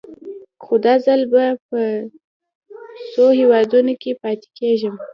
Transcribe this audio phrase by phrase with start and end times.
[0.63, 1.79] خو دا ځل به په
[3.13, 4.95] څو هېوادونو کې پاتې کېږم.